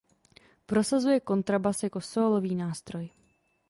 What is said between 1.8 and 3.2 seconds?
jako sólový nástroj.